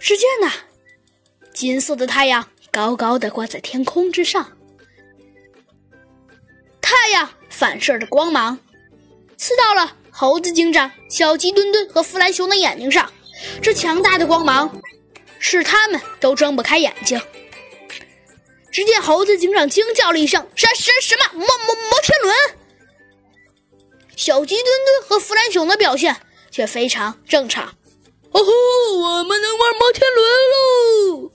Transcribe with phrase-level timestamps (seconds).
[0.00, 0.52] 只见呐，
[1.52, 4.56] 金色的太阳高高的挂在天空之上，
[6.80, 8.58] 太阳反射着光芒，
[9.36, 13.10] 刺到了猴子警长、小鸡墩墩和弗兰熊的眼睛上。
[13.62, 14.80] 这强大的光芒
[15.38, 17.20] 使他们都睁不开眼睛。
[18.70, 22.34] 只见猴子警长惊叫了一声：“什什什么摩摩摩天轮？”
[24.16, 26.16] 小鸡墩墩和弗兰熊的表现
[26.50, 27.74] 却非常正常。
[28.34, 28.50] 哦吼！
[28.98, 31.30] 我们能玩摩天轮喽！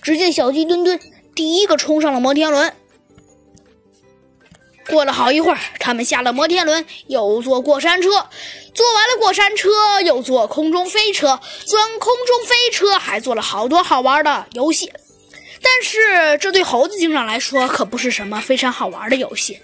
[0.00, 0.98] 只见小鸡墩墩
[1.34, 2.72] 第一个冲上了摩天轮。
[4.88, 8.10] 过了好一会儿，他们下了摩天轮，又坐过山车，
[8.72, 14.92] 坐完了过山车，又坐空中飞车，钻空中飞车，还做了好多好玩的游戏。
[15.60, 19.58] 但是这对猴子警长来说可不是什么非常好玩的游戏。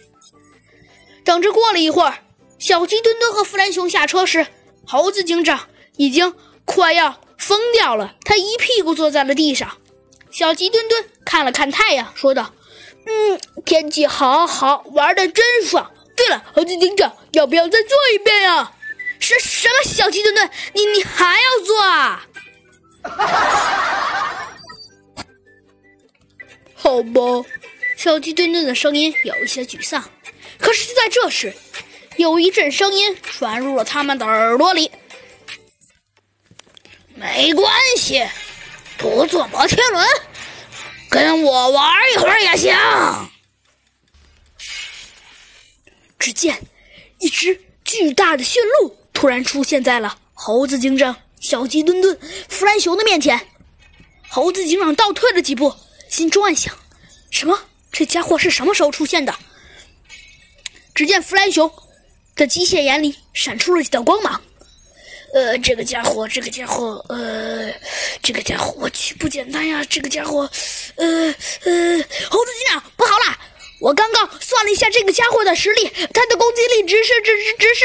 [1.24, 2.18] 等着过了一会儿，
[2.58, 4.48] 小鸡墩墩和弗兰熊下车时，
[4.84, 9.78] 猴子警长已经快要疯掉了，他一屁股坐在了地上。
[10.30, 12.54] 小鸡墩墩看了看太阳，说道。
[13.04, 15.90] 嗯，天气好好，玩的真爽。
[16.16, 18.72] 对了，猴子警长，要不要再做一遍呀？
[19.18, 22.26] 什什么小鸡墩墩，你你还要做啊？
[26.74, 27.20] 好吧，
[27.96, 30.02] 小鸡墩墩的声音有一些沮丧。
[30.58, 31.52] 可是就在这时，
[32.16, 34.90] 有一阵声音传入了他们的耳朵里。
[37.14, 38.26] 没关系，
[38.98, 40.06] 不坐摩天轮。
[41.08, 42.74] 跟我玩一会儿也行。
[46.18, 46.62] 只见
[47.18, 52.18] 一只巨大的驯鹿突然出现在了猴子警长、小鸡墩墩、
[52.48, 53.48] 弗兰熊的面前。
[54.28, 55.74] 猴子警长倒退了几步，
[56.08, 56.74] 心中暗想：
[57.30, 57.58] 什么？
[57.90, 59.34] 这家伙是什么时候出现的？
[60.94, 61.70] 只见弗兰熊
[62.34, 64.40] 的机械眼里闪出了几道光芒。
[65.32, 67.72] 呃，这个家伙，这个家伙，呃，
[68.22, 69.82] 这个家伙，我去，不简单呀！
[69.88, 70.40] 这个家伙，
[70.96, 71.06] 呃
[71.64, 73.38] 呃，猴子警长，不好了！
[73.80, 77.84] 我刚刚算了一下这个家伙的实力，他的攻击力值是，值值值是，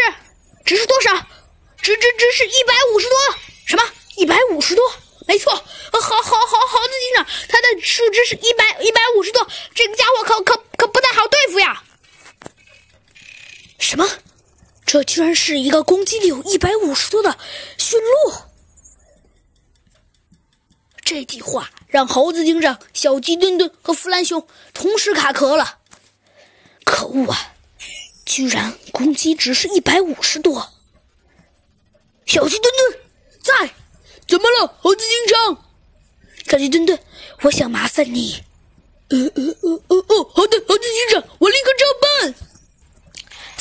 [0.65, 1.15] 值是多少？
[1.81, 3.17] 值值值是一百五十多？
[3.65, 3.83] 什么？
[4.17, 4.83] 一百五十多？
[5.25, 5.61] 没错，好
[6.01, 11.81] 好好，猴子警长，他的数值是一百一百五十多，这个家伙可可可不太好对付呀！
[13.79, 14.05] 什么？
[14.97, 17.37] 这居然是一个攻击力有一百五十多的
[17.77, 18.33] 驯鹿！
[21.05, 25.77] 这句话让猴子警长、小鸡墩墩和弗兰熊同时卡壳了。
[26.83, 27.53] 可恶啊！
[28.25, 30.67] 居然攻击值是一百五十多！
[32.25, 32.99] 小鸡墩墩
[33.43, 33.75] 在？
[34.27, 35.63] 怎么了，猴子警长？
[36.49, 36.99] 小鸡墩墩，
[37.43, 38.43] 我想麻烦你。
[39.09, 42.46] 呃呃呃呃哦，好的，猴子警长，我立刻照办。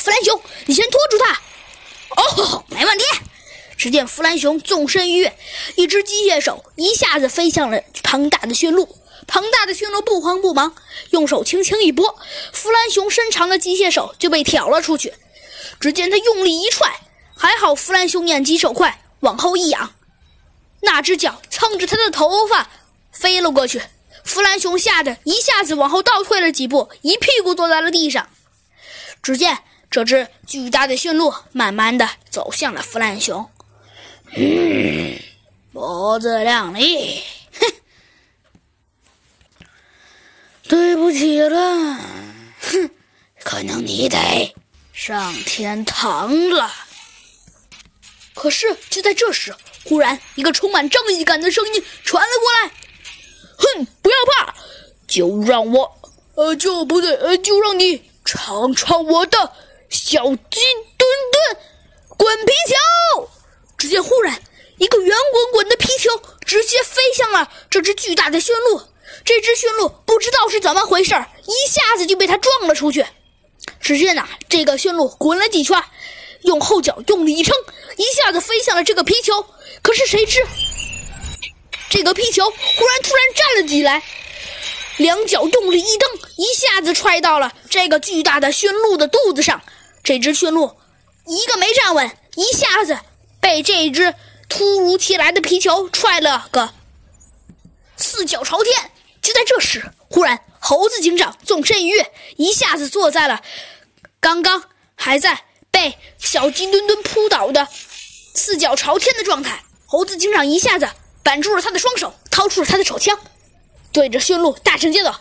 [0.07, 1.41] 弗兰熊，你先拖住他。
[2.15, 3.03] 哦，没问题。
[3.77, 5.37] 只见弗兰熊纵身一跃，
[5.75, 8.97] 一只机械手一下子飞向了庞大的驯鹿。
[9.27, 10.73] 庞大的驯鹿不慌不忙，
[11.09, 12.17] 用手轻轻一拨，
[12.53, 15.13] 弗兰熊伸长的机械手就被挑了出去。
[15.81, 17.01] 只见他用力一踹，
[17.35, 19.93] 还好弗兰熊眼疾手快，往后一仰，
[20.79, 22.69] 那只脚蹭着他的头发
[23.11, 23.81] 飞了过去。
[24.23, 28.29] 弗兰熊吓得一下子往后倒退了几步，一屁股坐在了地上。
[29.21, 29.57] 只见。
[29.97, 33.49] 这只巨大的驯鹿慢慢的走向了弗兰熊，
[34.35, 35.17] 嗯，
[35.73, 37.19] 脖子亮丽，
[37.59, 37.73] 哼，
[40.67, 41.95] 对不起了，
[42.59, 42.91] 哼，
[43.43, 44.53] 可能你得
[44.93, 46.71] 上天堂了。
[48.35, 52.71] 可是就在这时，忽然一个充满正义感的声音传了过来
[53.57, 54.53] ：“哼，不要怕，
[55.07, 55.91] 就让我，
[56.35, 59.53] 呃，就不对，呃，就让你尝尝我的。”
[59.89, 60.61] 小鸡
[60.97, 61.57] 墩墩，
[62.17, 63.29] 滚皮球！
[63.77, 64.41] 只见忽然，
[64.77, 66.09] 一个圆滚滚的皮球
[66.45, 68.81] 直接飞向了这只巨大的驯鹿。
[69.23, 71.13] 这只驯鹿不知道是怎么回事，
[71.45, 73.05] 一下子就被它撞了出去。
[73.79, 75.81] 只见呐，这个驯鹿滚了几圈，
[76.41, 77.55] 用后脚用力一撑，
[77.97, 79.45] 一下子飞向了这个皮球。
[79.81, 80.45] 可是谁知，
[81.89, 84.03] 这个皮球忽然突然站了起来。
[84.97, 89.61] 两脚用力一蹬，一下子踹到了这个巨大的驯鹿的肚子上。
[90.07, 90.73] 这只驯鹿
[91.25, 92.97] 一个没站稳，一下子
[93.41, 94.15] 被这只
[94.47, 96.73] 突如其来的皮球踹了个
[97.97, 98.89] 四脚朝天。
[99.21, 103.43] 就在这时，忽然猴子警长纵身一跃，一下子坐在了
[104.21, 104.63] 刚刚
[104.95, 107.67] 还在被小鸡墩墩扑倒的
[108.33, 109.61] 四脚朝天的状态。
[109.87, 110.89] 猴子警长一下子
[111.21, 113.19] 板住了他的双手，掏出了他的手枪。
[113.91, 115.19] 对着驯鹿大声叫道：“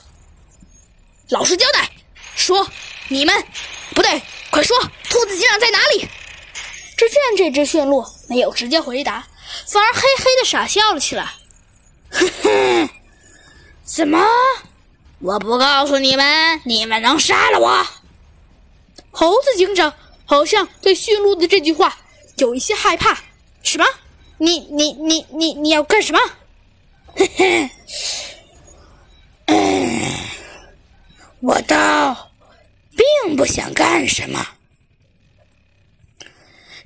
[1.30, 1.90] 老实交代，
[2.36, 2.70] 说
[3.08, 3.44] 你们
[3.92, 4.78] 不对，快说
[5.08, 6.08] 兔子警长在哪里？”
[6.96, 9.26] 只见这只驯鹿没有直接回答，
[9.66, 11.34] 反而嘿嘿的傻笑了起来。
[12.10, 12.88] 哼哼，
[13.84, 14.26] 怎么？
[15.18, 17.86] 我不告诉你们，你们能杀了我？
[19.10, 19.92] 猴子警长
[20.24, 21.98] 好像对驯鹿的这句话
[22.36, 23.18] 有一些害怕。
[23.62, 23.84] 什么？
[24.38, 26.18] 你你你你你要干什么？
[27.14, 27.70] 嘿嘿，
[29.46, 30.02] 嗯，
[31.40, 32.30] 我倒
[33.36, 34.44] 不想干什么，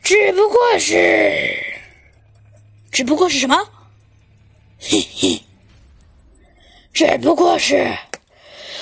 [0.03, 1.57] 只不过是，
[2.91, 3.57] 只不过是什么？
[4.81, 5.43] 嘿嘿，
[6.93, 7.97] 只不过是，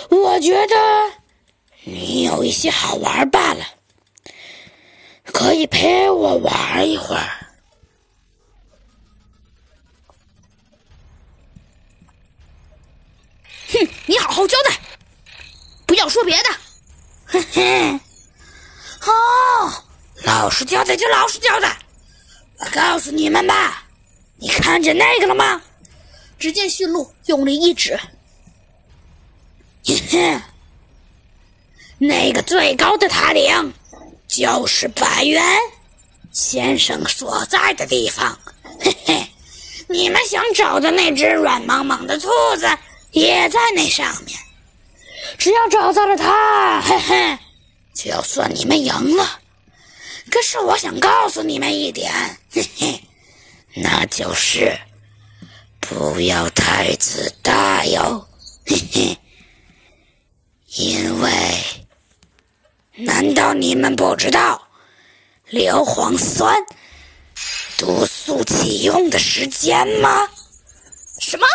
[0.08, 0.74] 我觉得
[1.84, 3.66] 你有一些好玩罢了，
[5.24, 7.46] 可以陪我玩一会儿。
[13.70, 14.80] 哼，你好好交代，
[15.84, 16.48] 不要说别的。
[17.58, 18.00] 哼
[19.00, 19.84] 好，
[20.24, 21.76] 老实交代就老实交代。
[22.58, 23.84] 我告诉你们吧，
[24.36, 25.60] 你看见那个了吗？
[26.38, 27.98] 只见驯鹿用力一指，
[31.98, 33.72] 那个最高的塔顶
[34.28, 35.44] 就是百元
[36.30, 38.38] 先生所在的地方。
[38.80, 39.28] 嘿嘿，
[39.88, 42.68] 你们想找的那只软茫茫的兔子
[43.10, 44.38] 也在那上面。
[45.38, 47.38] 只要找到了它，嘿嘿，
[47.98, 49.40] 就算你们赢了。
[50.30, 52.12] 可是我想告诉你们一点，
[52.52, 53.00] 嘿嘿，
[53.74, 54.78] 那就是。
[55.80, 58.24] 不要太自大哟，
[58.66, 59.18] 嘿嘿。
[60.76, 61.32] 因为，
[62.92, 64.62] 难道你们不知道
[65.46, 66.54] 硫磺酸
[67.78, 70.28] 毒素启用的时间吗？
[71.18, 71.46] 什么？